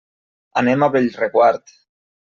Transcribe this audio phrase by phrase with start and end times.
[0.63, 1.79] Anem a Bellreguard.